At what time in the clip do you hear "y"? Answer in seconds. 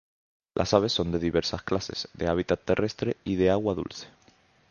3.23-3.35